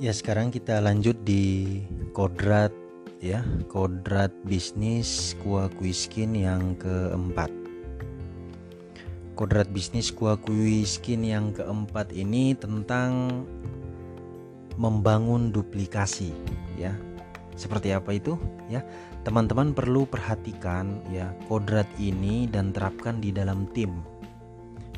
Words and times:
Ya 0.00 0.16
sekarang 0.16 0.48
kita 0.48 0.80
lanjut 0.80 1.12
di 1.28 1.76
kodrat 2.16 2.72
ya 3.20 3.44
kodrat 3.68 4.32
bisnis 4.48 5.36
kuah 5.44 5.68
kuiskin 5.76 6.32
yang 6.32 6.72
keempat. 6.80 7.52
Kodrat 9.36 9.68
bisnis 9.68 10.08
kuah 10.08 10.40
kuiskin 10.40 11.20
yang 11.20 11.52
keempat 11.52 12.16
ini 12.16 12.56
tentang 12.56 13.44
membangun 14.80 15.52
duplikasi 15.52 16.32
ya. 16.80 16.96
Seperti 17.52 17.92
apa 17.92 18.16
itu 18.16 18.40
ya? 18.72 18.80
Teman-teman 19.28 19.76
perlu 19.76 20.08
perhatikan 20.08 21.04
ya 21.12 21.28
kodrat 21.44 21.84
ini 22.00 22.48
dan 22.48 22.72
terapkan 22.72 23.20
di 23.20 23.36
dalam 23.36 23.68
tim. 23.76 24.00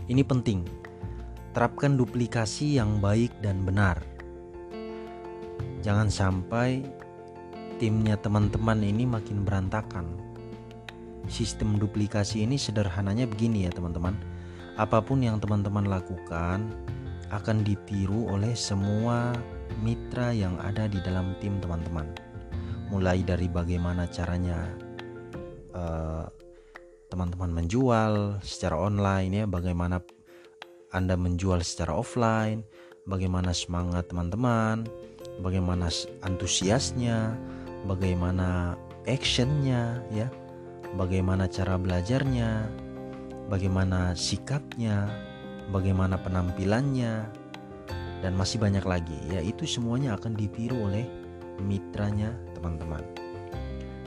Ini 0.07 0.23
penting. 0.23 0.63
Terapkan 1.59 1.99
duplikasi 1.99 2.79
yang 2.79 3.03
baik 3.03 3.35
dan 3.43 3.67
benar 3.67 4.12
Jangan 5.83 6.07
sampai 6.07 6.87
timnya 7.83 8.15
teman-teman 8.15 8.79
ini 8.87 9.03
makin 9.03 9.43
berantakan. 9.43 10.07
Sistem 11.27 11.75
duplikasi 11.79 12.47
ini 12.47 12.55
sederhananya 12.55 13.27
begini 13.27 13.67
ya 13.67 13.71
teman-teman. 13.75 14.15
Apa 14.79 15.03
pun 15.03 15.27
yang 15.27 15.43
teman-teman 15.43 15.91
lakukan 15.91 16.71
akan 17.35 17.67
ditiru 17.67 18.31
oleh 18.31 18.55
semua 18.55 19.35
mitra 19.83 20.31
yang 20.31 20.55
ada 20.63 20.87
di 20.87 21.03
dalam 21.03 21.35
tim 21.43 21.59
teman-teman. 21.59 22.07
Mulai 22.95 23.27
dari 23.27 23.51
bagaimana 23.51 24.07
caranya 24.07 24.63
eh, 25.75 26.25
teman-teman 27.11 27.51
menjual 27.51 28.39
secara 28.45 28.79
online 28.79 29.43
ya, 29.43 29.45
bagaimana 29.51 29.99
Anda 30.95 31.17
menjual 31.19 31.65
secara 31.65 31.97
offline, 31.97 32.63
bagaimana 33.09 33.57
semangat 33.57 34.13
teman-teman, 34.13 34.85
bagaimana 35.41 35.89
antusiasnya, 36.27 37.33
bagaimana 37.89 38.77
actionnya, 39.09 40.05
ya, 40.13 40.29
bagaimana 40.99 41.49
cara 41.49 41.81
belajarnya, 41.81 42.69
bagaimana 43.49 44.13
sikapnya, 44.13 45.09
bagaimana 45.73 46.21
penampilannya, 46.21 47.25
dan 48.23 48.33
masih 48.39 48.61
banyak 48.63 48.85
lagi. 48.85 49.19
Ya, 49.33 49.41
itu 49.41 49.65
semuanya 49.65 50.15
akan 50.21 50.37
ditiru 50.37 50.93
oleh 50.93 51.09
mitranya 51.59 52.37
teman-teman. 52.57 53.03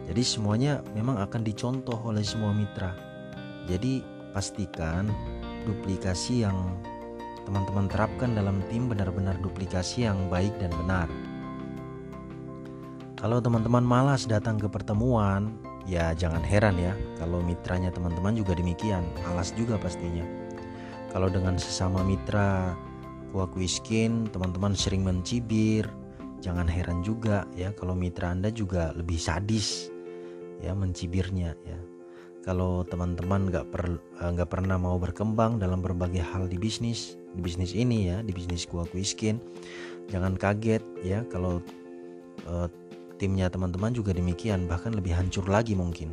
Jadi 0.05 0.21
semuanya 0.21 0.85
memang 0.93 1.17
akan 1.17 1.41
dicontoh 1.41 1.97
oleh 2.05 2.21
semua 2.21 2.53
mitra. 2.53 2.93
Jadi 3.65 4.05
pastikan 4.31 5.09
duplikasi 5.65 6.45
yang 6.45 6.77
teman-teman 7.45 7.85
terapkan 7.87 8.33
dalam 8.33 8.59
tim 8.67 8.89
benar-benar 8.89 9.37
duplikasi 9.39 10.09
yang 10.09 10.27
baik 10.27 10.51
dan 10.57 10.73
benar. 10.81 11.07
Kalau 13.15 13.39
teman-teman 13.41 13.85
malas 13.85 14.27
datang 14.27 14.59
ke 14.59 14.67
pertemuan, 14.67 15.55
ya 15.87 16.11
jangan 16.17 16.41
heran 16.41 16.75
ya 16.77 16.93
kalau 17.21 17.39
mitranya 17.41 17.89
teman-teman 17.93 18.35
juga 18.35 18.57
demikian, 18.57 19.05
malas 19.25 19.53
juga 19.53 19.77
pastinya. 19.77 20.25
Kalau 21.13 21.31
dengan 21.31 21.55
sesama 21.55 22.03
mitra 22.03 22.75
kuah 23.31 23.47
kuiskin, 23.47 24.27
teman-teman 24.29 24.75
sering 24.75 25.05
mencibir, 25.07 25.87
jangan 26.45 26.69
heran 26.69 27.01
juga 27.01 27.49
ya 27.57 27.73
kalau 27.73 27.97
mitra 27.97 28.29
Anda 28.29 28.53
juga 28.53 28.93
lebih 28.93 29.17
sadis 29.17 29.89
ya 30.61 30.77
mencibirnya 30.77 31.57
ya 31.65 31.79
kalau 32.45 32.85
teman-teman 32.85 33.49
nggak 33.49 33.65
per, 33.73 33.97
eh, 34.21 34.45
pernah 34.45 34.77
mau 34.77 35.01
berkembang 35.01 35.57
dalam 35.57 35.81
berbagai 35.81 36.21
hal 36.21 36.45
di 36.45 36.61
bisnis 36.61 37.17
di 37.35 37.41
bisnis 37.43 37.75
ini 37.75 38.09
ya 38.09 38.23
di 38.23 38.31
bisnis 38.31 38.63
gua 38.65 38.87
kuiskin 38.87 39.37
jangan 40.07 40.39
kaget 40.39 40.81
ya 41.03 41.27
kalau 41.27 41.59
uh, 42.47 42.67
timnya 43.15 43.47
teman-teman 43.47 43.95
juga 43.95 44.11
demikian 44.11 44.67
bahkan 44.67 44.91
lebih 44.91 45.15
hancur 45.15 45.47
lagi 45.47 45.73
mungkin. 45.73 46.11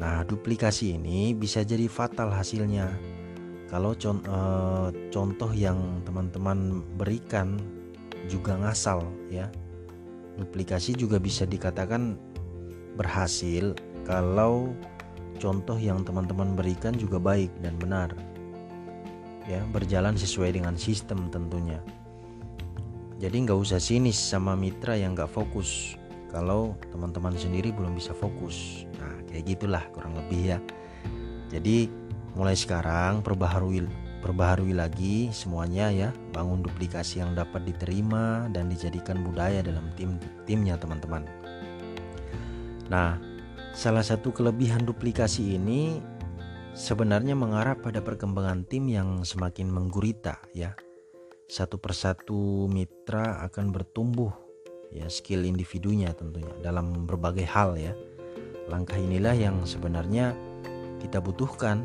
Nah 0.00 0.26
duplikasi 0.26 0.96
ini 0.98 1.36
bisa 1.36 1.62
jadi 1.62 1.86
fatal 1.86 2.32
hasilnya. 2.32 2.90
Kalau 3.68 3.96
con 3.96 4.22
uh, 4.28 4.88
contoh 5.10 5.50
yang 5.50 6.02
teman-teman 6.06 6.82
berikan 6.96 7.58
juga 8.30 8.56
ngasal 8.58 9.04
ya. 9.28 9.50
Duplikasi 10.34 10.98
juga 10.98 11.22
bisa 11.22 11.46
dikatakan 11.46 12.18
berhasil 12.98 13.74
kalau 14.02 14.74
contoh 15.38 15.78
yang 15.78 16.02
teman-teman 16.02 16.58
berikan 16.58 16.94
juga 16.94 17.22
baik 17.22 17.50
dan 17.62 17.78
benar 17.78 18.10
ya 19.44 19.60
berjalan 19.70 20.16
sesuai 20.16 20.56
dengan 20.56 20.74
sistem 20.76 21.28
tentunya. 21.28 21.80
Jadi 23.20 23.36
nggak 23.46 23.58
usah 23.58 23.80
sinis 23.80 24.18
sama 24.18 24.58
mitra 24.58 24.98
yang 24.98 25.16
nggak 25.16 25.30
fokus. 25.30 25.96
Kalau 26.34 26.74
teman-teman 26.90 27.38
sendiri 27.38 27.70
belum 27.70 27.94
bisa 27.94 28.10
fokus. 28.10 28.84
Nah 28.98 29.22
kayak 29.30 29.54
gitulah 29.54 29.84
kurang 29.94 30.18
lebih 30.18 30.56
ya. 30.56 30.58
Jadi 31.48 31.86
mulai 32.34 32.58
sekarang 32.58 33.22
perbaharui 33.22 33.86
perbaharui 34.18 34.74
lagi 34.74 35.30
semuanya 35.30 35.94
ya. 35.94 36.10
Bangun 36.34 36.66
duplikasi 36.66 37.22
yang 37.22 37.38
dapat 37.38 37.62
diterima 37.64 38.50
dan 38.50 38.66
dijadikan 38.66 39.22
budaya 39.22 39.62
dalam 39.62 39.88
tim 39.94 40.18
timnya 40.42 40.74
teman-teman. 40.74 41.22
Nah 42.90 43.34
Salah 43.74 44.06
satu 44.06 44.30
kelebihan 44.30 44.86
duplikasi 44.86 45.58
ini 45.58 45.98
sebenarnya 46.74 47.38
mengarah 47.38 47.78
pada 47.78 48.04
perkembangan 48.04 48.66
tim 48.68 48.90
yang 48.90 49.22
semakin 49.24 49.70
menggurita 49.70 50.42
ya. 50.52 50.76
Satu 51.48 51.78
persatu 51.78 52.66
mitra 52.66 53.40
akan 53.46 53.70
bertumbuh 53.70 54.32
ya 54.90 55.06
skill 55.06 55.46
individunya 55.46 56.10
tentunya 56.12 56.50
dalam 56.60 57.06
berbagai 57.08 57.46
hal 57.46 57.78
ya. 57.78 57.94
Langkah 58.68 58.98
inilah 58.98 59.32
yang 59.32 59.62
sebenarnya 59.64 60.34
kita 61.00 61.22
butuhkan. 61.22 61.84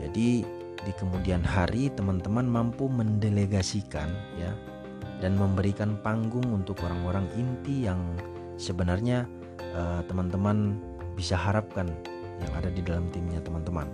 Jadi 0.00 0.44
di 0.80 0.92
kemudian 0.96 1.44
hari 1.44 1.92
teman-teman 1.92 2.48
mampu 2.48 2.88
mendelegasikan 2.88 4.08
ya 4.40 4.52
dan 5.20 5.36
memberikan 5.36 6.00
panggung 6.00 6.46
untuk 6.56 6.80
orang-orang 6.84 7.28
inti 7.36 7.84
yang 7.84 8.00
sebenarnya 8.56 9.28
Eh, 9.70 10.00
teman-teman 10.10 10.74
uh, 10.74 11.14
bisa 11.14 11.38
harapkan 11.38 11.86
yang 12.40 12.52
ada 12.56 12.70
di 12.72 12.82
dalam 12.82 13.06
timnya 13.12 13.38
teman-teman. 13.44 13.86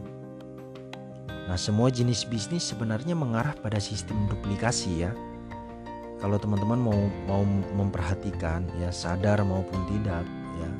Nah, 1.46 1.58
semua 1.58 1.90
jenis 1.90 2.26
bisnis 2.26 2.66
sebenarnya 2.66 3.14
mengarah 3.14 3.54
pada 3.62 3.78
sistem 3.78 4.26
duplikasi 4.26 5.06
ya. 5.06 5.12
Kalau 6.18 6.40
teman-teman 6.40 6.80
mau 6.80 7.00
mau 7.28 7.42
memperhatikan 7.76 8.66
ya 8.80 8.90
sadar 8.90 9.44
maupun 9.44 9.78
tidak 9.86 10.24
ya, 10.58 10.70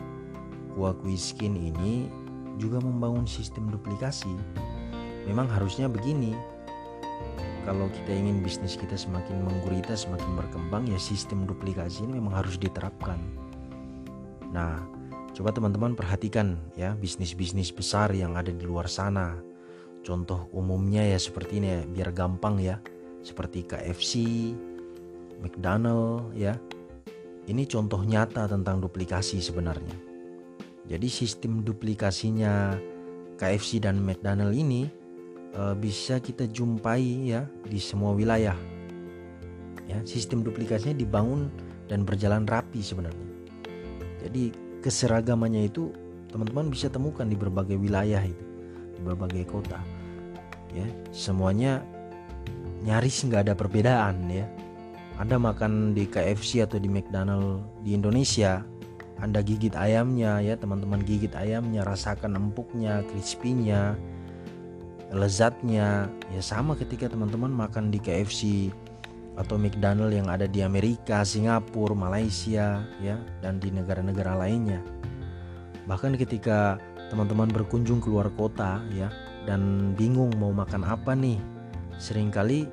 Kuah 0.75 0.97
Skin 1.15 1.55
ini 1.55 2.11
juga 2.57 2.83
membangun 2.83 3.29
sistem 3.29 3.71
duplikasi. 3.71 4.33
Memang 5.29 5.47
harusnya 5.47 5.87
begini. 5.87 6.35
Kalau 7.67 7.91
kita 7.91 8.15
ingin 8.15 8.47
bisnis 8.47 8.79
kita 8.79 8.95
semakin 8.95 9.43
menggurita, 9.43 9.99
semakin 9.99 10.39
berkembang 10.39 10.87
ya 10.87 10.99
sistem 11.03 11.51
duplikasi 11.51 12.07
ini 12.07 12.23
memang 12.23 12.39
harus 12.39 12.55
diterapkan 12.63 13.19
Nah, 14.57 14.81
coba 15.37 15.53
teman-teman 15.53 15.93
perhatikan 15.93 16.57
ya 16.81 16.97
bisnis-bisnis 16.97 17.69
besar 17.69 18.09
yang 18.17 18.41
ada 18.41 18.49
di 18.49 18.65
luar 18.65 18.89
sana. 18.89 19.37
Contoh 20.01 20.49
umumnya 20.57 21.05
ya 21.05 21.21
seperti 21.21 21.61
ini 21.61 21.69
ya, 21.77 21.81
biar 21.85 22.11
gampang 22.17 22.57
ya. 22.57 22.81
Seperti 23.21 23.69
KFC, 23.69 24.13
McDonald 25.45 26.33
ya. 26.33 26.57
Ini 27.47 27.69
contoh 27.69 28.01
nyata 28.01 28.49
tentang 28.49 28.81
duplikasi 28.81 29.45
sebenarnya. 29.45 29.93
Jadi 30.89 31.11
sistem 31.11 31.61
duplikasinya 31.61 32.79
KFC 33.37 33.83
dan 33.83 34.01
McDonald 34.01 34.55
ini 34.55 34.89
e, 35.53 35.63
bisa 35.77 36.23
kita 36.23 36.49
jumpai 36.49 37.35
ya 37.35 37.45
di 37.67 37.79
semua 37.83 38.15
wilayah. 38.17 38.57
Ya, 39.87 39.99
sistem 40.07 40.43
duplikasinya 40.43 40.97
dibangun 40.97 41.51
dan 41.91 42.03
berjalan 42.03 42.47
rapi 42.47 42.83
sebenarnya. 42.83 43.27
Jadi 44.23 44.66
keseragamannya 44.87 45.67
itu 45.67 45.91
teman-teman 46.31 46.71
bisa 46.71 46.87
temukan 46.87 47.27
di 47.27 47.35
berbagai 47.35 47.75
wilayah 47.75 48.23
itu, 48.23 48.45
di 48.95 49.01
berbagai 49.03 49.43
kota. 49.51 49.83
Ya, 50.71 50.87
semuanya 51.11 51.83
nyaris 52.87 53.27
nggak 53.27 53.51
ada 53.51 53.55
perbedaan 53.59 54.31
ya. 54.31 54.47
Anda 55.19 55.43
makan 55.43 55.97
di 55.97 56.07
KFC 56.07 56.63
atau 56.63 56.79
di 56.79 56.87
McDonald 56.87 57.67
di 57.83 57.99
Indonesia, 57.99 58.63
Anda 59.19 59.43
gigit 59.43 59.75
ayamnya 59.75 60.39
ya, 60.39 60.55
teman-teman 60.55 61.03
gigit 61.03 61.33
ayamnya, 61.35 61.83
rasakan 61.83 62.37
empuknya, 62.37 63.03
crispy-nya, 63.11 63.97
lezatnya. 65.11 66.07
Ya 66.31 66.43
sama 66.45 66.77
ketika 66.79 67.09
teman-teman 67.11 67.49
makan 67.49 67.89
di 67.89 67.99
KFC 67.99 68.71
atau 69.37 69.61
McDonald 69.61 70.13
yang 70.13 70.29
ada 70.33 70.49
di 70.49 70.65
Amerika, 70.65 71.21
Singapura, 71.23 71.93
Malaysia, 71.93 72.85
ya, 73.05 73.17
dan 73.45 73.61
di 73.61 73.69
negara-negara 73.69 74.37
lainnya. 74.37 74.81
Bahkan 75.85 76.17
ketika 76.17 76.81
teman-teman 77.13 77.53
berkunjung 77.53 78.01
keluar 78.01 78.33
kota, 78.35 78.81
ya, 78.97 79.13
dan 79.45 79.93
bingung 79.95 80.33
mau 80.41 80.51
makan 80.51 80.83
apa 80.83 81.13
nih, 81.13 81.39
sering 82.01 82.33
kali 82.33 82.67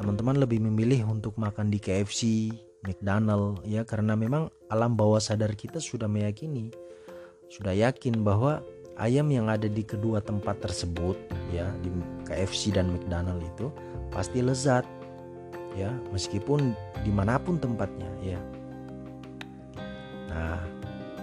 teman-teman 0.00 0.40
lebih 0.40 0.62
memilih 0.64 1.04
untuk 1.10 1.36
makan 1.36 1.68
di 1.68 1.76
KFC, 1.76 2.48
McDonald 2.84 3.60
ya 3.68 3.84
karena 3.84 4.16
memang 4.16 4.48
alam 4.72 4.96
bawah 4.96 5.20
sadar 5.20 5.52
kita 5.52 5.76
sudah 5.76 6.08
meyakini 6.08 6.72
sudah 7.50 7.74
yakin 7.74 8.22
bahwa 8.24 8.64
ayam 8.96 9.28
yang 9.28 9.50
ada 9.50 9.66
di 9.66 9.84
kedua 9.84 10.22
tempat 10.22 10.62
tersebut 10.64 11.18
ya 11.52 11.68
di 11.84 11.90
KFC 12.24 12.72
dan 12.72 12.94
McDonald 12.94 13.42
itu 13.42 13.68
pasti 14.08 14.40
lezat 14.40 14.86
ya 15.78 15.90
meskipun 16.10 16.74
di 17.02 17.12
mana 17.12 17.38
pun 17.38 17.58
tempatnya 17.58 18.10
ya. 18.22 18.40
Nah 20.30 20.58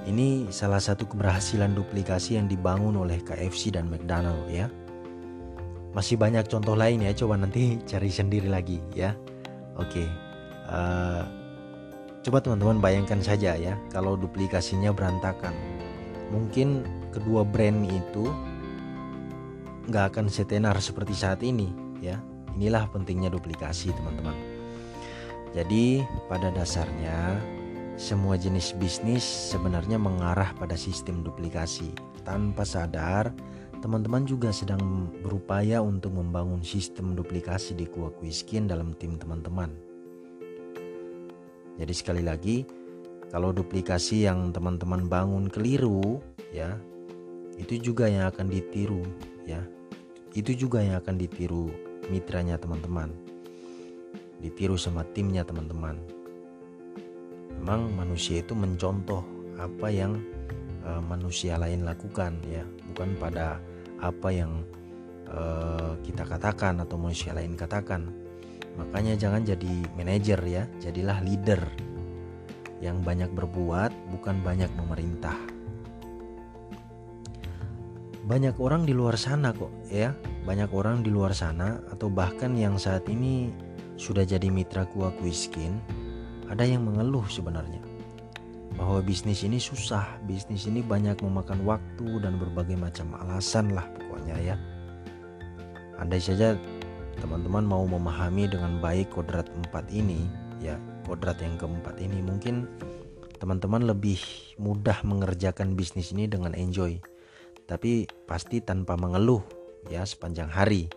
ini 0.07 0.47
salah 0.51 0.79
satu 0.79 1.03
keberhasilan 1.07 1.75
duplikasi 1.75 2.39
yang 2.39 2.47
dibangun 2.47 2.95
oleh 2.95 3.19
KFC 3.23 3.75
dan 3.75 3.91
McDonald 3.91 4.47
ya. 4.47 4.71
Masih 5.91 6.15
banyak 6.15 6.45
contoh 6.47 6.77
lain 6.77 7.03
ya. 7.03 7.11
Coba 7.15 7.39
nanti 7.39 7.81
cari 7.83 8.11
sendiri 8.11 8.47
lagi 8.47 8.79
ya. 8.93 9.15
Oke 9.77 10.07
uh, 10.71 11.23
coba 12.23 12.43
teman-teman 12.43 12.83
bayangkan 12.83 13.23
saja 13.23 13.55
ya 13.55 13.79
kalau 13.91 14.19
duplikasinya 14.19 14.91
berantakan. 14.91 15.55
Mungkin 16.27 16.83
kedua 17.15 17.47
brand 17.47 17.87
itu 17.87 18.27
nggak 19.87 20.11
akan 20.11 20.27
setenar 20.27 20.75
seperti 20.83 21.15
saat 21.15 21.39
ini 21.39 21.71
ya 22.03 22.19
inilah 22.57 22.89
pentingnya 22.89 23.29
duplikasi 23.29 23.93
teman-teman 23.93 24.33
jadi 25.53 26.01
pada 26.25 26.49
dasarnya 26.49 27.37
semua 27.97 28.37
jenis 28.37 28.73
bisnis 28.77 29.21
sebenarnya 29.23 29.97
mengarah 29.97 30.53
pada 30.57 30.73
sistem 30.73 31.21
duplikasi 31.21 31.93
tanpa 32.25 32.65
sadar 32.65 33.33
teman-teman 33.81 34.25
juga 34.25 34.49
sedang 34.49 35.09
berupaya 35.21 35.81
untuk 35.81 36.17
membangun 36.17 36.65
sistem 36.65 37.13
duplikasi 37.13 37.77
di 37.77 37.85
Kuah 37.85 38.09
Kuiskin 38.09 38.65
dalam 38.65 38.93
tim 38.97 39.15
teman-teman. 39.21 39.69
Jadi 41.77 41.93
sekali 41.93 42.25
lagi, 42.25 42.65
kalau 43.29 43.53
duplikasi 43.53 44.25
yang 44.25 44.49
teman-teman 44.49 45.05
bangun 45.05 45.45
keliru, 45.45 46.17
ya, 46.49 46.73
itu 47.61 47.77
juga 47.77 48.09
yang 48.09 48.33
akan 48.33 48.49
ditiru, 48.49 49.05
ya. 49.45 49.61
Itu 50.33 50.57
juga 50.57 50.81
yang 50.81 50.97
akan 50.97 51.15
ditiru 51.21 51.69
mitranya 52.07 52.55
teman-teman. 52.55 53.11
Ditiru 54.39 54.79
sama 54.79 55.03
timnya 55.11 55.43
teman-teman. 55.43 55.97
Memang 57.57 57.89
manusia 57.95 58.39
itu 58.39 58.53
mencontoh 58.53 59.25
apa 59.57 59.89
yang 59.89 60.21
uh, 60.85 61.01
manusia 61.01 61.57
lain 61.57 61.83
lakukan 61.83 62.37
ya. 62.47 62.63
Bukan 62.93 63.17
pada 63.17 63.57
apa 63.97 64.29
yang 64.29 64.61
uh, 65.27 65.97
kita 66.05 66.23
katakan 66.23 66.79
atau 66.79 66.95
manusia 66.95 67.33
lain 67.33 67.57
katakan. 67.57 68.07
Makanya 68.77 69.17
jangan 69.17 69.41
jadi 69.41 69.73
manajer 69.97 70.39
ya. 70.45 70.63
Jadilah 70.79 71.19
leader. 71.25 71.61
Yang 72.77 72.97
banyak 73.01 73.31
berbuat 73.33 73.89
bukan 74.13 74.37
banyak 74.45 74.69
memerintah. 74.77 75.35
Banyak 78.27 78.59
orang 78.61 78.85
di 78.85 78.93
luar 78.93 79.17
sana 79.17 79.55
kok 79.55 79.71
ya 79.89 80.11
banyak 80.47 80.71
orang 80.71 81.03
di 81.03 81.11
luar 81.11 81.35
sana 81.35 81.83
atau 81.91 82.07
bahkan 82.07 82.55
yang 82.55 82.79
saat 82.79 83.03
ini 83.11 83.51
sudah 83.99 84.23
jadi 84.23 84.47
mitra 84.47 84.87
kuah 84.95 85.11
kuiskin 85.19 85.75
ada 86.47 86.63
yang 86.63 86.87
mengeluh 86.87 87.27
sebenarnya 87.27 87.83
bahwa 88.77 89.01
bisnis 89.01 89.41
ini 89.41 89.57
susah, 89.57 90.05
bisnis 90.29 90.69
ini 90.69 90.85
banyak 90.85 91.19
memakan 91.19 91.65
waktu 91.65 92.21
dan 92.21 92.37
berbagai 92.37 92.77
macam 92.77 93.11
alasan 93.25 93.73
lah 93.73 93.83
pokoknya 93.97 94.37
ya. 94.53 94.55
Andai 95.97 96.21
saja 96.21 96.53
teman-teman 97.17 97.65
mau 97.65 97.83
memahami 97.89 98.45
dengan 98.45 98.77
baik 98.77 99.17
kodrat 99.17 99.49
empat 99.49 99.89
ini, 99.89 100.29
ya 100.61 100.77
kodrat 101.09 101.41
yang 101.41 101.57
keempat 101.57 101.97
ini 101.97 102.21
mungkin 102.21 102.69
teman-teman 103.41 103.89
lebih 103.89 104.21
mudah 104.61 105.01
mengerjakan 105.01 105.73
bisnis 105.73 106.13
ini 106.13 106.29
dengan 106.29 106.53
enjoy. 106.53 107.01
Tapi 107.65 108.05
pasti 108.29 108.61
tanpa 108.61 108.93
mengeluh 108.93 109.41
ya 109.87 110.03
sepanjang 110.03 110.47
hari. 110.47 110.91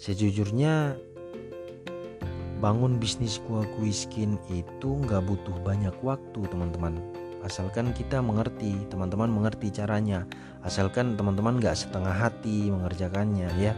Sejujurnya 0.00 0.96
bangun 2.60 3.00
bisnis 3.00 3.40
kuah 3.48 3.64
kuiskin 3.76 4.36
itu 4.52 5.00
nggak 5.04 5.24
butuh 5.24 5.56
banyak 5.64 5.92
waktu 6.04 6.40
teman-teman. 6.48 7.00
Asalkan 7.40 7.96
kita 7.96 8.20
mengerti 8.20 8.76
teman-teman 8.92 9.32
mengerti 9.32 9.72
caranya. 9.72 10.28
Asalkan 10.60 11.16
teman-teman 11.16 11.56
nggak 11.56 11.76
setengah 11.76 12.12
hati 12.12 12.68
mengerjakannya 12.68 13.48
ya. 13.56 13.72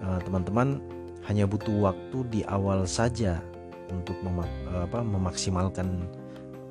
Eh, 0.00 0.20
teman-teman 0.22 0.78
hanya 1.26 1.46
butuh 1.50 1.90
waktu 1.90 2.18
di 2.30 2.40
awal 2.46 2.86
saja 2.86 3.42
untuk 3.90 4.16
memak 4.22 4.48
apa, 4.70 5.02
memaksimalkan 5.02 6.06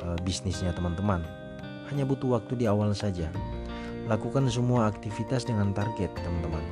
uh, 0.01 0.17
bisnisnya 0.23 0.71
teman-teman. 0.71 1.21
Hanya 1.91 2.07
butuh 2.07 2.39
waktu 2.39 2.63
di 2.63 2.65
awal 2.65 2.95
saja 2.95 3.27
lakukan 4.09 4.49
semua 4.49 4.89
aktivitas 4.89 5.45
dengan 5.45 5.69
target 5.69 6.09
teman-teman. 6.17 6.65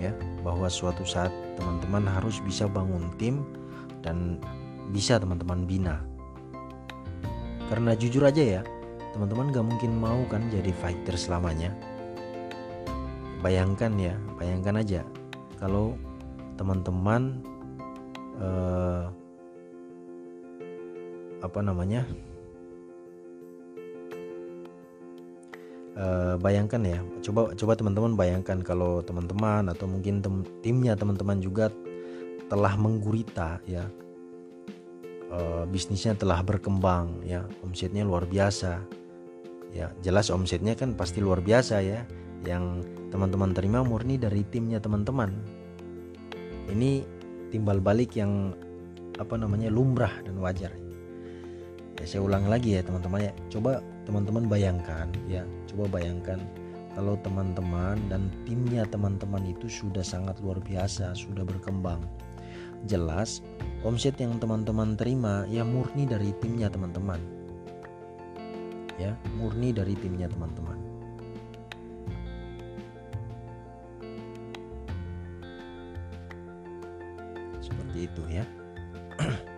Ya 0.00 0.16
bahwa 0.40 0.66
suatu 0.72 1.04
saat 1.04 1.30
teman-teman 1.60 2.08
harus 2.08 2.40
bisa 2.40 2.64
bangun 2.66 3.12
tim 3.20 3.44
dan 4.00 4.40
bisa 4.90 5.20
teman-teman 5.20 5.68
bina. 5.68 6.00
Karena 7.68 7.92
jujur 7.94 8.24
aja 8.24 8.60
ya 8.60 8.62
teman-teman 9.12 9.52
gak 9.52 9.68
mungkin 9.68 9.92
mau 10.00 10.24
kan 10.32 10.48
jadi 10.48 10.72
fighter 10.80 11.14
selamanya. 11.14 11.70
Bayangkan 13.44 13.92
ya 14.00 14.16
bayangkan 14.40 14.80
aja 14.80 15.00
kalau 15.60 15.94
teman-teman 16.56 17.44
eh, 18.40 19.04
apa 21.42 21.58
namanya 21.60 22.06
Uh, 26.02 26.34
bayangkan 26.42 26.82
ya, 26.82 26.98
coba 27.30 27.54
coba 27.54 27.78
teman-teman 27.78 28.18
bayangkan 28.18 28.58
kalau 28.66 29.06
teman-teman 29.06 29.70
atau 29.70 29.86
mungkin 29.86 30.18
tem 30.18 30.42
timnya 30.58 30.98
teman-teman 30.98 31.38
juga 31.38 31.70
telah 32.50 32.74
menggurita 32.74 33.62
ya. 33.70 33.86
E, 35.32 35.64
bisnisnya 35.70 36.12
telah 36.18 36.44
berkembang 36.44 37.22
ya 37.22 37.46
omsetnya 37.62 38.02
luar 38.02 38.26
biasa. 38.26 38.82
Ya 39.70 39.94
jelas 40.04 40.28
omsetnya 40.28 40.74
kan 40.74 40.92
pasti 40.98 41.22
luar 41.22 41.40
biasa 41.40 41.80
ya. 41.80 42.02
Yang 42.42 42.84
teman-teman 43.14 43.54
terima 43.54 43.80
murni 43.86 44.18
dari 44.18 44.42
timnya 44.44 44.82
teman-teman. 44.82 45.32
Ini 46.66 47.06
timbal 47.54 47.78
balik 47.78 48.18
yang 48.18 48.52
apa 49.16 49.38
namanya 49.38 49.70
lumrah 49.70 50.12
dan 50.26 50.36
wajar 50.42 50.81
ya 52.00 52.04
saya 52.08 52.20
ulang 52.24 52.48
lagi 52.48 52.78
ya 52.78 52.82
teman-teman 52.86 53.28
ya. 53.28 53.32
Coba 53.52 53.82
teman-teman 54.02 54.50
bayangkan 54.50 55.06
ya 55.30 55.46
coba 55.70 55.98
bayangkan 55.98 56.42
kalau 56.92 57.16
teman-teman 57.24 57.96
dan 58.12 58.28
timnya 58.44 58.84
teman-teman 58.84 59.40
itu 59.48 59.64
sudah 59.70 60.04
sangat 60.04 60.36
luar 60.44 60.60
biasa 60.60 61.16
sudah 61.16 61.46
berkembang. 61.46 62.02
Jelas 62.84 63.40
omset 63.86 64.18
yang 64.18 64.36
teman-teman 64.42 64.98
terima 64.98 65.46
ya 65.48 65.64
murni 65.64 66.04
dari 66.04 66.34
timnya 66.42 66.68
teman-teman. 66.68 67.20
Ya 69.00 69.16
murni 69.40 69.72
dari 69.72 69.96
timnya 69.96 70.28
teman-teman. 70.28 70.76
Seperti 77.62 78.10
itu 78.10 78.22
ya 78.28 78.44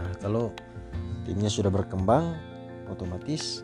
nah 0.00 0.14
kalau 0.18 0.52
timnya 1.28 1.52
sudah 1.52 1.68
berkembang 1.68 2.34
otomatis 2.90 3.62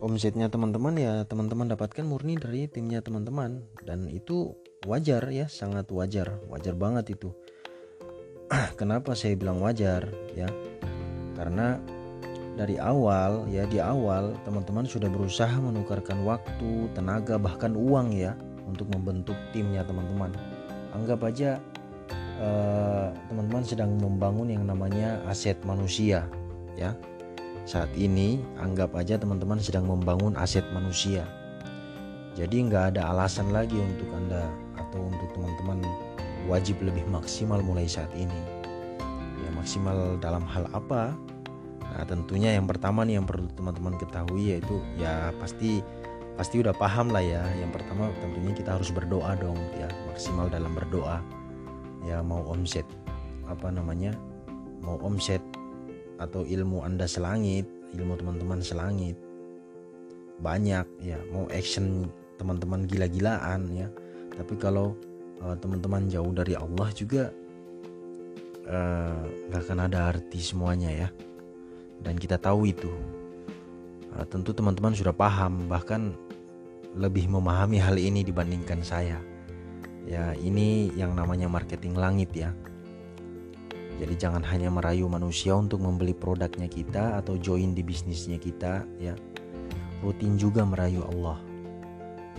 omsetnya 0.00 0.48
teman-teman 0.48 0.96
ya 0.96 1.14
teman-teman 1.28 1.68
dapatkan 1.76 2.04
murni 2.08 2.40
dari 2.40 2.66
timnya 2.66 3.04
teman-teman. 3.04 3.60
Dan 3.84 4.08
itu 4.08 4.56
wajar 4.88 5.28
ya 5.28 5.46
sangat 5.46 5.92
wajar 5.92 6.40
wajar 6.48 6.74
banget 6.74 7.20
itu. 7.20 7.30
Kenapa 8.80 9.12
saya 9.12 9.36
bilang 9.36 9.60
wajar 9.60 10.08
ya? 10.32 10.48
Karena 11.36 11.76
dari 12.56 12.76
awal 12.80 13.46
ya 13.48 13.64
di 13.68 13.78
awal 13.78 14.36
teman-teman 14.42 14.84
sudah 14.84 15.08
berusaha 15.08 15.54
menukarkan 15.60 16.26
waktu 16.26 16.90
tenaga 16.96 17.40
bahkan 17.40 17.72
uang 17.76 18.12
ya 18.16 18.34
untuk 18.64 18.88
membentuk 18.90 19.36
timnya 19.52 19.84
teman-teman. 19.84 20.32
Anggap 20.96 21.28
aja 21.28 21.60
eh, 22.40 22.79
teman-teman 23.30 23.62
sedang 23.62 23.94
membangun 23.94 24.50
yang 24.50 24.66
namanya 24.66 25.22
aset 25.30 25.54
manusia 25.62 26.26
ya. 26.74 26.98
Saat 27.62 27.94
ini 27.94 28.42
anggap 28.58 28.90
aja 28.98 29.14
teman-teman 29.14 29.62
sedang 29.62 29.86
membangun 29.86 30.34
aset 30.34 30.66
manusia. 30.74 31.22
Jadi 32.34 32.66
nggak 32.66 32.98
ada 32.98 33.14
alasan 33.14 33.54
lagi 33.54 33.78
untuk 33.78 34.10
anda 34.10 34.50
atau 34.74 35.06
untuk 35.06 35.30
teman-teman 35.38 35.78
wajib 36.50 36.82
lebih 36.82 37.06
maksimal 37.06 37.62
mulai 37.62 37.86
saat 37.86 38.10
ini. 38.18 38.40
Ya 39.46 39.48
maksimal 39.54 40.18
dalam 40.18 40.42
hal 40.50 40.66
apa? 40.74 41.14
Nah 41.86 42.02
tentunya 42.10 42.58
yang 42.58 42.66
pertama 42.66 43.06
nih 43.06 43.22
yang 43.22 43.26
perlu 43.30 43.46
teman-teman 43.54 43.94
ketahui 43.94 44.58
yaitu 44.58 44.82
ya 44.98 45.30
pasti 45.38 45.86
pasti 46.34 46.58
udah 46.58 46.74
paham 46.74 47.14
lah 47.14 47.22
ya. 47.22 47.46
Yang 47.62 47.78
pertama 47.78 48.10
tentunya 48.18 48.50
kita 48.58 48.74
harus 48.74 48.90
berdoa 48.90 49.38
dong 49.38 49.58
ya. 49.78 49.86
Maksimal 50.10 50.50
dalam 50.50 50.74
berdoa. 50.74 51.22
Ya 52.02 52.24
mau 52.24 52.40
omset 52.48 52.88
apa 53.50 53.74
namanya 53.74 54.14
mau 54.80 54.96
omset 55.02 55.42
atau 56.22 56.46
ilmu 56.46 56.86
anda 56.86 57.04
selangit 57.10 57.66
ilmu 57.98 58.14
teman-teman 58.14 58.62
selangit 58.62 59.18
banyak 60.40 60.86
ya 61.04 61.20
mau 61.28 61.44
action 61.52 62.08
teman-teman 62.40 62.88
gila-gilaan 62.88 63.68
ya. 63.76 63.88
Tapi 64.32 64.56
kalau 64.56 64.96
uh, 65.44 65.52
teman-teman 65.60 66.08
jauh 66.08 66.32
dari 66.32 66.56
Allah 66.56 66.88
juga 66.96 67.28
eh, 68.64 69.22
nggak 69.52 69.60
uh, 69.60 69.66
akan 69.68 69.78
ada 69.84 70.16
arti 70.16 70.40
semuanya 70.40 70.88
ya. 70.88 71.08
Dan 72.00 72.16
kita 72.16 72.40
tahu 72.40 72.72
itu. 72.72 72.88
Uh, 74.16 74.24
tentu 74.24 74.56
teman-teman 74.56 74.96
sudah 74.96 75.12
paham 75.12 75.68
bahkan 75.68 76.16
lebih 76.96 77.28
memahami 77.28 77.76
hal 77.76 78.00
ini 78.00 78.24
dibandingkan 78.24 78.80
saya. 78.80 79.20
Ya 80.08 80.32
ini 80.40 80.88
yang 80.96 81.12
namanya 81.12 81.52
marketing 81.52 82.00
langit 82.00 82.32
ya 82.32 82.56
jadi 84.00 84.16
jangan 84.16 84.40
hanya 84.48 84.72
merayu 84.72 85.04
manusia 85.12 85.52
untuk 85.52 85.84
membeli 85.84 86.16
produknya 86.16 86.72
kita 86.72 87.20
atau 87.20 87.36
join 87.36 87.76
di 87.76 87.84
bisnisnya 87.84 88.40
kita 88.40 88.88
ya. 88.96 89.12
Rutin 90.00 90.40
juga 90.40 90.64
merayu 90.64 91.04
Allah. 91.04 91.36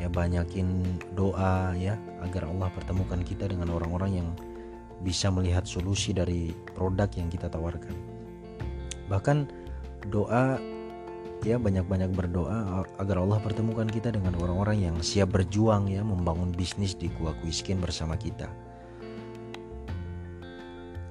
Ya 0.02 0.10
banyakin 0.10 0.82
doa 1.14 1.78
ya 1.78 2.02
agar 2.26 2.50
Allah 2.50 2.74
pertemukan 2.74 3.22
kita 3.22 3.46
dengan 3.46 3.70
orang-orang 3.70 4.26
yang 4.26 4.30
bisa 5.06 5.30
melihat 5.30 5.70
solusi 5.70 6.18
dari 6.18 6.50
produk 6.74 7.14
yang 7.14 7.30
kita 7.30 7.46
tawarkan. 7.46 7.94
Bahkan 9.06 9.46
doa 10.10 10.58
ya 11.46 11.62
banyak-banyak 11.62 12.10
berdoa 12.18 12.90
agar 12.98 13.22
Allah 13.22 13.38
pertemukan 13.38 13.86
kita 13.86 14.10
dengan 14.10 14.34
orang-orang 14.42 14.90
yang 14.90 14.98
siap 15.06 15.38
berjuang 15.38 15.94
ya 15.94 16.02
membangun 16.02 16.50
bisnis 16.58 16.98
di 16.98 17.14
Kuah 17.22 17.38
Kuiskin 17.38 17.78
bersama 17.78 18.18
kita 18.18 18.50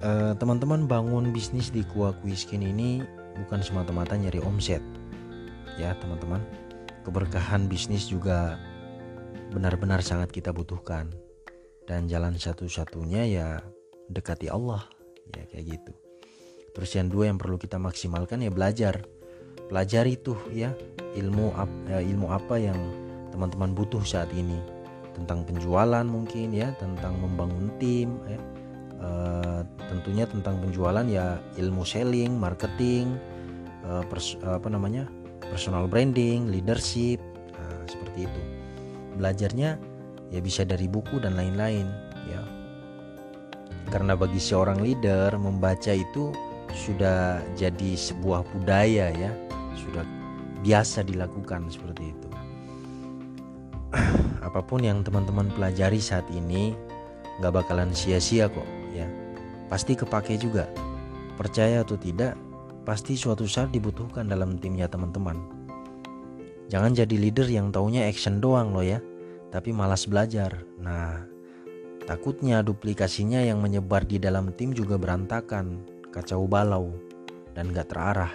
eh, 0.01 0.33
teman-teman 0.37 0.89
bangun 0.89 1.31
bisnis 1.31 1.69
di 1.69 1.85
Kuah 1.85 2.17
Kuiskin 2.21 2.65
ini 2.65 3.05
bukan 3.45 3.61
semata-mata 3.61 4.17
nyari 4.17 4.41
omset. 4.45 4.83
Ya 5.77 5.97
teman-teman. 6.01 6.41
Keberkahan 7.05 7.65
bisnis 7.69 8.09
juga 8.09 8.61
benar-benar 9.53 10.05
sangat 10.05 10.33
kita 10.33 10.53
butuhkan. 10.53 11.13
Dan 11.89 12.07
jalan 12.07 12.37
satu-satunya 12.37 13.23
ya 13.29 13.49
dekati 14.13 14.53
Allah. 14.53 14.85
Ya 15.33 15.45
kayak 15.49 15.65
gitu. 15.79 15.93
Terus 16.71 16.91
yang 16.95 17.09
dua 17.11 17.33
yang 17.33 17.39
perlu 17.39 17.57
kita 17.57 17.77
maksimalkan 17.81 18.45
ya 18.45 18.51
belajar. 18.53 19.05
Pelajari 19.71 20.19
tuh 20.19 20.39
ya 20.51 20.75
ilmu 21.15 21.55
ya, 21.87 22.03
ilmu 22.03 22.27
apa 22.31 22.59
yang 22.59 22.79
teman-teman 23.31 23.75
butuh 23.75 24.03
saat 24.03 24.31
ini. 24.35 24.59
Tentang 25.15 25.43
penjualan 25.47 26.07
mungkin 26.07 26.55
ya 26.55 26.75
tentang 26.79 27.19
membangun 27.19 27.71
tim 27.83 28.15
ya 28.27 28.39
uh, 29.01 29.61
tentunya 29.89 30.25
tentang 30.29 30.61
penjualan 30.61 31.05
ya 31.09 31.41
ilmu 31.57 31.83
selling, 31.83 32.37
marketing, 32.37 33.17
uh, 33.85 34.05
pers 34.07 34.37
apa 34.45 34.69
namanya 34.69 35.09
personal 35.51 35.91
branding, 35.91 36.49
leadership, 36.53 37.19
nah, 37.57 37.83
seperti 37.89 38.29
itu. 38.29 38.41
Belajarnya 39.19 39.77
ya 40.31 40.41
bisa 40.41 40.63
dari 40.63 40.87
buku 40.87 41.19
dan 41.19 41.35
lain-lain 41.35 41.89
ya. 42.31 42.43
Karena 43.91 44.15
bagi 44.15 44.39
seorang 44.39 44.79
leader 44.79 45.35
membaca 45.35 45.91
itu 45.91 46.31
sudah 46.71 47.43
jadi 47.59 47.99
sebuah 47.99 48.47
budaya 48.55 49.11
ya, 49.11 49.31
sudah 49.75 50.07
biasa 50.63 51.03
dilakukan 51.03 51.67
seperti 51.67 52.15
itu. 52.15 52.29
Apa 54.47 54.63
pun 54.63 54.87
yang 54.87 55.03
teman-teman 55.03 55.51
pelajari 55.51 55.99
saat 55.99 56.25
ini 56.31 56.79
nggak 57.41 57.65
bakalan 57.65 57.91
sia-sia 57.97 58.53
kok 58.53 58.69
ya. 58.93 59.09
Pasti 59.73 59.97
kepake 59.97 60.37
juga. 60.37 60.69
Percaya 61.41 61.81
atau 61.81 61.97
tidak 61.97 62.37
pasti 62.85 63.17
suatu 63.17 63.49
saat 63.49 63.73
dibutuhkan 63.73 64.29
dalam 64.29 64.61
timnya 64.61 64.87
teman-teman. 64.93 65.41
Jangan 66.69 66.93
jadi 66.93 67.17
leader 67.17 67.49
yang 67.49 67.73
taunya 67.73 68.05
action 68.07 68.39
doang 68.39 68.77
loh 68.77 68.85
ya. 68.85 69.01
Tapi 69.49 69.73
malas 69.73 70.05
belajar. 70.05 70.63
Nah 70.79 71.25
takutnya 72.05 72.61
duplikasinya 72.61 73.41
yang 73.41 73.59
menyebar 73.59 74.05
di 74.05 74.21
dalam 74.21 74.53
tim 74.55 74.77
juga 74.77 75.01
berantakan 75.01 75.83
kacau 76.13 76.45
balau 76.45 76.93
dan 77.57 77.73
gak 77.73 77.91
terarah. 77.91 78.31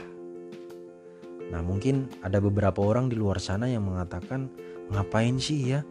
Nah 1.53 1.61
mungkin 1.61 2.09
ada 2.25 2.41
beberapa 2.41 2.81
orang 2.81 3.07
di 3.07 3.15
luar 3.15 3.37
sana 3.37 3.69
yang 3.69 3.85
mengatakan 3.85 4.49
ngapain 4.89 5.37
sih 5.37 5.77
ya 5.77 5.85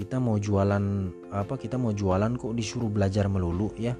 kita 0.00 0.16
mau 0.16 0.40
jualan 0.40 1.12
apa 1.28 1.60
kita 1.60 1.76
mau 1.76 1.92
jualan 1.92 2.32
kok 2.40 2.56
disuruh 2.56 2.88
belajar 2.88 3.28
melulu 3.28 3.68
ya. 3.76 3.92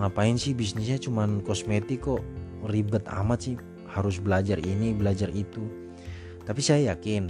Ngapain 0.00 0.40
sih 0.40 0.56
bisnisnya 0.56 0.96
cuman 0.96 1.44
kosmetik 1.44 2.08
kok? 2.08 2.24
Ribet 2.64 3.04
amat 3.12 3.44
sih 3.44 3.60
harus 3.92 4.16
belajar 4.16 4.56
ini 4.64 4.96
belajar 4.96 5.28
itu. 5.36 5.68
Tapi 6.48 6.64
saya 6.64 6.96
yakin 6.96 7.28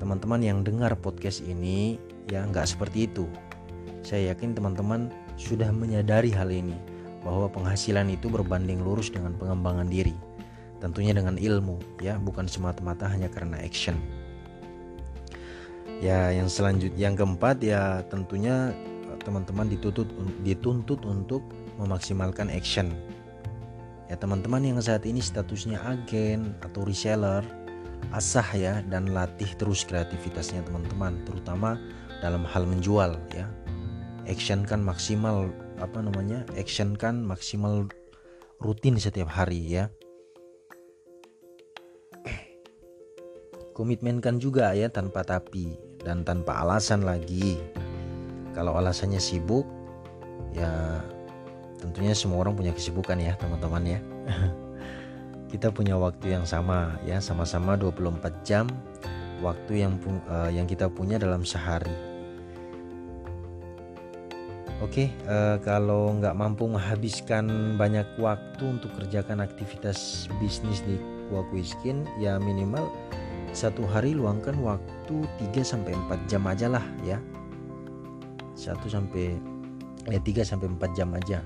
teman-teman 0.00 0.40
yang 0.40 0.64
dengar 0.64 0.96
podcast 0.96 1.44
ini 1.44 2.00
ya 2.32 2.48
nggak 2.48 2.64
seperti 2.64 3.04
itu. 3.12 3.28
Saya 4.00 4.32
yakin 4.32 4.56
teman-teman 4.56 5.12
sudah 5.36 5.68
menyadari 5.68 6.32
hal 6.32 6.48
ini 6.48 6.74
bahwa 7.20 7.52
penghasilan 7.52 8.08
itu 8.08 8.32
berbanding 8.32 8.80
lurus 8.80 9.12
dengan 9.12 9.36
pengembangan 9.36 9.92
diri. 9.92 10.16
Tentunya 10.80 11.12
dengan 11.12 11.36
ilmu 11.36 11.76
ya 12.00 12.16
bukan 12.16 12.48
semata-mata 12.48 13.04
hanya 13.04 13.28
karena 13.28 13.60
action 13.60 14.00
ya 16.02 16.34
yang 16.34 16.50
selanjutnya 16.50 16.98
yang 16.98 17.14
keempat 17.14 17.62
ya 17.62 18.02
tentunya 18.10 18.74
eh, 19.06 19.18
teman-teman 19.22 19.70
dituntut 19.70 20.10
dituntut 20.42 21.00
untuk 21.06 21.46
memaksimalkan 21.78 22.50
action. 22.50 22.90
Ya 24.10 24.18
teman-teman 24.18 24.60
yang 24.66 24.82
saat 24.82 25.06
ini 25.06 25.22
statusnya 25.22 25.78
agen 25.80 26.58
atau 26.60 26.84
reseller 26.84 27.46
asah 28.10 28.44
ya 28.58 28.74
dan 28.90 29.14
latih 29.14 29.48
terus 29.56 29.86
kreativitasnya 29.86 30.66
teman-teman 30.66 31.22
terutama 31.22 31.78
dalam 32.18 32.42
hal 32.42 32.66
menjual 32.66 33.14
ya. 33.30 33.46
Action 34.26 34.66
kan 34.66 34.82
maksimal 34.82 35.48
apa 35.78 36.02
namanya 36.02 36.42
action 36.58 36.98
kan 36.98 37.22
maksimal 37.22 37.86
rutin 38.58 38.98
setiap 38.98 39.30
hari 39.30 39.62
ya. 39.64 39.86
Komitmenkan 43.72 44.36
juga 44.36 44.76
ya 44.76 44.92
tanpa 44.92 45.24
tapi 45.24 45.91
dan 46.02 46.26
tanpa 46.26 46.62
alasan 46.62 47.06
lagi. 47.06 47.58
Kalau 48.52 48.76
alasannya 48.76 49.18
sibuk, 49.18 49.64
ya 50.52 51.00
tentunya 51.80 52.12
semua 52.12 52.44
orang 52.44 52.54
punya 52.54 52.72
kesibukan 52.76 53.16
ya 53.16 53.32
teman-teman 53.40 53.98
ya. 53.98 54.00
Kita 55.52 55.72
punya 55.72 55.96
waktu 55.96 56.36
yang 56.36 56.44
sama 56.44 56.96
ya, 57.04 57.20
sama-sama 57.20 57.76
24 57.76 58.44
jam 58.44 58.68
waktu 59.42 59.84
yang 59.84 59.98
uh, 60.30 60.48
yang 60.48 60.64
kita 60.64 60.86
punya 60.88 61.18
dalam 61.18 61.42
sehari. 61.42 61.92
Oke, 64.80 65.14
uh, 65.30 65.62
kalau 65.62 66.10
nggak 66.18 66.34
mampu 66.34 66.66
menghabiskan 66.66 67.76
banyak 67.78 68.06
waktu 68.18 68.64
untuk 68.66 68.90
kerjakan 68.98 69.38
aktivitas 69.38 70.26
bisnis 70.42 70.82
di 70.82 70.98
Kuakuiskin, 71.30 72.02
ya 72.18 72.38
minimal 72.42 72.90
satu 73.52 73.84
hari 73.84 74.16
luangkan 74.16 74.56
waktu 74.64 75.28
3 75.52 75.60
sampai 75.60 75.92
4 75.92 76.28
jam 76.28 76.42
aja 76.48 76.66
lah 76.72 76.84
ya. 77.04 77.20
1 78.56 78.80
sampai 78.88 79.36
eh 80.08 80.20
3 80.20 80.40
sampai 80.40 80.72
4 80.72 80.96
jam 80.96 81.12
aja. 81.12 81.44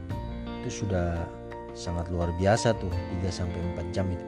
Itu 0.62 0.86
sudah 0.86 1.26
sangat 1.75 2.06
luar 2.14 2.30
biasa 2.38 2.78
tuh 2.78 2.90
3 3.20 3.26
sampai 3.28 3.58
4 3.75 3.90
jam 3.90 4.06
itu. 4.06 4.26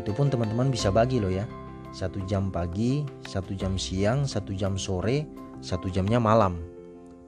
Itu 0.00 0.16
pun 0.16 0.32
teman-teman 0.32 0.72
bisa 0.72 0.88
bagi 0.88 1.20
loh 1.20 1.28
ya. 1.28 1.44
Satu 1.92 2.24
jam 2.24 2.48
pagi, 2.48 3.04
satu 3.28 3.52
jam 3.52 3.76
siang, 3.76 4.24
satu 4.24 4.56
jam 4.56 4.80
sore, 4.80 5.28
satu 5.60 5.92
jamnya 5.92 6.16
malam. 6.16 6.56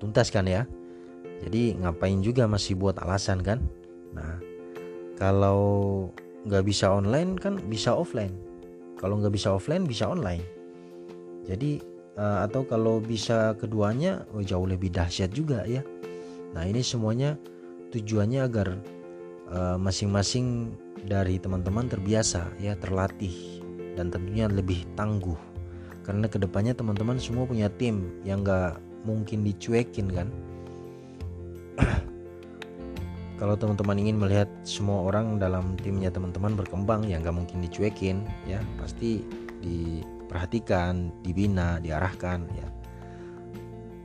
Tuntas 0.00 0.33
kan 0.33 0.49
ya? 0.49 0.64
Jadi 1.45 1.76
ngapain 1.76 2.25
juga 2.25 2.49
masih 2.49 2.81
buat 2.81 2.97
alasan 3.05 3.45
kan? 3.45 3.61
Nah, 4.17 4.41
kalau 5.21 6.09
nggak 6.49 6.64
bisa 6.64 6.88
online 6.88 7.37
kan 7.37 7.61
bisa 7.69 7.93
offline 7.93 8.54
kalau 9.05 9.21
nggak 9.21 9.37
bisa 9.37 9.53
offline 9.53 9.85
bisa 9.85 10.09
online. 10.09 10.41
Jadi 11.45 11.77
uh, 12.17 12.41
atau 12.49 12.65
kalau 12.65 13.05
bisa 13.05 13.53
keduanya 13.61 14.25
oh, 14.33 14.41
jauh 14.41 14.65
lebih 14.65 14.89
dahsyat 14.89 15.29
juga 15.29 15.61
ya. 15.69 15.85
Nah 16.57 16.65
ini 16.65 16.81
semuanya 16.81 17.37
tujuannya 17.93 18.41
agar 18.47 18.79
eh, 19.51 19.77
masing-masing 19.79 20.71
uh, 20.71 20.75
dari 21.03 21.37
teman-teman 21.43 21.91
terbiasa 21.91 22.47
ya 22.63 22.79
terlatih 22.79 23.61
dan 23.99 24.09
tentunya 24.09 24.47
lebih 24.47 24.87
tangguh. 24.95 25.37
Karena 26.07 26.31
ke 26.31 26.39
depannya 26.39 26.73
teman-teman 26.73 27.19
semua 27.19 27.45
punya 27.45 27.67
tim 27.69 28.23
yang 28.23 28.47
nggak 28.47 28.79
mungkin 29.03 29.45
dicuekin 29.45 30.09
kan 30.15 30.31
kalau 33.35 33.59
teman-teman 33.59 33.99
ingin 33.99 34.17
melihat 34.19 34.47
semua 34.62 35.11
orang 35.11 35.43
dalam 35.43 35.75
timnya 35.75 36.07
teman-teman 36.07 36.55
berkembang 36.55 37.03
ya 37.11 37.19
nggak 37.19 37.35
mungkin 37.35 37.59
dicuekin 37.67 38.23
ya. 38.47 38.62
Pasti 38.79 39.26
diperhatikan 39.59 41.11
dibina 41.26 41.83
diarahkan 41.83 42.47
ya. 42.55 42.69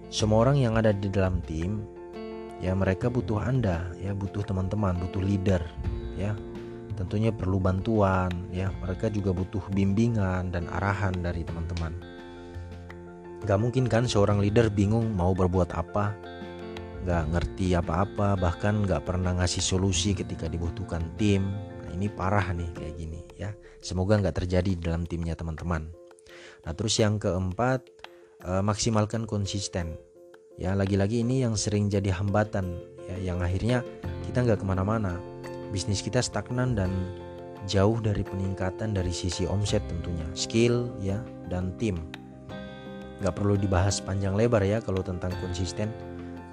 Semua 0.09 0.49
orang 0.49 0.57
yang 0.57 0.73
ada 0.81 0.89
di 0.89 1.05
dalam 1.13 1.45
tim 1.45 1.85
ya 2.57 2.73
mereka 2.73 3.13
butuh 3.13 3.37
anda 3.37 3.93
ya. 4.01 4.17
Butuh 4.17 4.41
teman-teman 4.41 4.97
butuh 4.97 5.21
leader 5.21 5.61
ya. 6.17 6.33
Tentunya 6.97 7.29
perlu 7.29 7.61
bantuan 7.61 8.33
ya. 8.49 8.73
Mereka 8.81 9.13
juga 9.13 9.29
butuh 9.29 9.61
bimbingan 9.69 10.49
dan 10.49 10.65
arahan 10.73 11.13
dari 11.21 11.45
teman-teman. 11.45 11.93
Gak 13.45 13.61
mungkin 13.61 13.85
kan 13.85 14.09
seorang 14.09 14.41
leader 14.41 14.67
bingung 14.73 15.15
mau 15.15 15.31
berbuat 15.37 15.71
apa 15.71 16.11
Gak 17.07 17.31
ngerti 17.31 17.75
apa-apa 17.75 18.35
bahkan 18.35 18.83
gak 18.83 19.07
pernah 19.07 19.35
ngasih 19.39 19.63
solusi 19.63 20.11
ketika 20.11 20.51
dibutuhkan 20.51 21.15
tim. 21.15 21.47
Nah, 21.85 21.91
ini 21.95 22.11
parah 22.11 22.51
nih 22.51 22.69
kayak 22.75 22.93
gini 22.99 23.19
ya. 23.39 23.55
Semoga 23.79 24.19
gak 24.19 24.43
terjadi 24.43 24.75
dalam 24.75 25.07
timnya 25.07 25.33
teman-teman. 25.33 25.89
Nah 26.65 26.73
terus 26.75 26.99
yang 26.99 27.17
keempat 27.17 27.87
eh, 28.43 28.63
maksimalkan 28.63 29.23
konsisten. 29.23 29.95
Ya 30.59 30.75
lagi-lagi 30.75 31.23
ini 31.23 31.39
yang 31.39 31.55
sering 31.55 31.87
jadi 31.87 32.11
hambatan 32.11 32.75
ya 33.07 33.31
yang 33.31 33.39
akhirnya 33.39 33.79
kita 34.27 34.43
nggak 34.43 34.59
ke 34.59 34.65
mana-mana. 34.67 35.15
Bisnis 35.71 36.03
kita 36.03 36.19
stagnan 36.19 36.75
dan 36.75 36.91
jauh 37.63 37.95
dari 38.03 38.27
peningkatan 38.27 38.91
dari 38.91 39.15
sisi 39.15 39.47
omset 39.47 39.79
tentunya. 39.87 40.27
Skill 40.35 40.91
ya 40.99 41.23
dan 41.47 41.71
tim. 41.79 41.95
Nggak 43.23 43.35
perlu 43.39 43.55
dibahas 43.55 44.03
panjang 44.03 44.35
lebar 44.35 44.63
ya 44.67 44.83
kalau 44.83 44.99
tentang 44.99 45.31
konsisten 45.39 45.91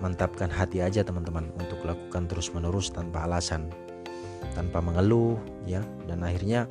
mantapkan 0.01 0.53
hati 0.53 0.85
aja 0.85 1.01
teman-teman 1.01 1.49
untuk 1.57 1.81
lakukan 1.85 2.29
terus-menerus 2.29 2.93
tanpa 2.93 3.25
alasan 3.25 3.73
tanpa 4.57 4.81
mengeluh 4.81 5.37
ya. 5.69 5.85
Dan 6.09 6.25
akhirnya 6.25 6.65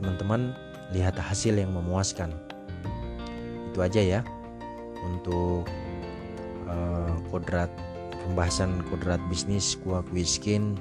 teman-teman 0.00 0.56
lihat 0.96 1.20
hasil 1.20 1.56
yang 1.56 1.76
memuaskan. 1.76 2.32
Itu 3.72 3.84
aja 3.84 4.00
ya 4.00 4.20
untuk 5.04 5.68
uh, 6.64 7.12
kodrat 7.28 7.68
pembahasan 8.24 8.80
kodrat 8.88 9.20
bisnis 9.28 9.76
kuah 9.84 10.00
kuiskin 10.08 10.80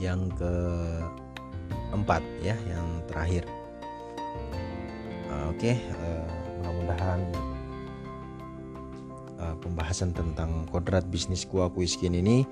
yang 0.00 0.32
keempat 0.36 2.24
ya 2.40 2.56
yang 2.68 2.86
terakhir. 3.12 3.44
Uh, 5.28 5.52
oke 5.52 5.60
okay, 5.60 5.76
uh, 6.00 6.24
mudah-mudahan 6.60 7.20
uh, 9.40 9.56
pembahasan 9.60 10.12
tentang 10.12 10.68
kodrat 10.68 11.06
bisnis 11.08 11.46
kuah 11.48 11.70
kuiskin 11.72 12.16
ini. 12.16 12.44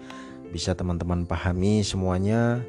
Bisa 0.50 0.76
teman-teman 0.76 1.26
pahami 1.26 1.82
semuanya. 1.82 2.62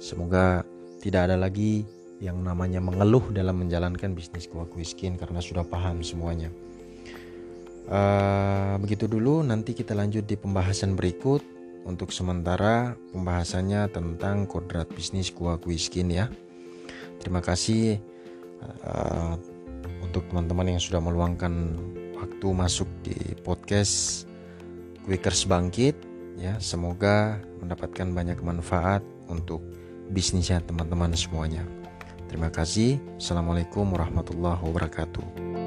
Semoga 0.00 0.64
tidak 1.00 1.30
ada 1.30 1.36
lagi 1.40 1.84
yang 2.20 2.44
namanya 2.44 2.84
mengeluh 2.84 3.32
dalam 3.32 3.64
menjalankan 3.64 4.12
bisnis 4.12 4.44
kuah 4.44 4.68
kuiskin 4.68 5.16
karena 5.16 5.40
sudah 5.40 5.64
paham 5.64 6.04
semuanya. 6.04 6.52
Uh, 7.90 8.78
begitu 8.78 9.10
dulu 9.10 9.42
nanti 9.42 9.74
kita 9.74 9.96
lanjut 9.96 10.28
di 10.28 10.36
pembahasan 10.36 10.94
berikut. 10.94 11.42
Untuk 11.80 12.12
sementara 12.12 12.92
pembahasannya 13.16 13.88
tentang 13.88 14.44
kodrat 14.44 14.84
bisnis 14.92 15.32
gua 15.32 15.56
kuiskin 15.56 16.12
ya. 16.12 16.28
Terima 17.24 17.40
kasih 17.40 17.96
uh, 18.84 19.32
untuk 20.04 20.28
teman-teman 20.28 20.76
yang 20.76 20.82
sudah 20.82 21.00
meluangkan 21.00 21.80
waktu 22.40 22.56
masuk 22.56 22.88
di 23.04 23.36
podcast 23.44 24.24
Quickers 25.04 25.44
Bangkit 25.44 25.92
ya. 26.40 26.56
Semoga 26.56 27.36
mendapatkan 27.60 28.16
banyak 28.16 28.40
manfaat 28.40 29.04
untuk 29.28 29.60
bisnisnya 30.08 30.64
teman-teman 30.64 31.12
semuanya. 31.12 31.68
Terima 32.32 32.48
kasih. 32.48 32.96
Assalamualaikum 33.20 33.92
warahmatullahi 33.92 34.56
wabarakatuh. 34.56 35.59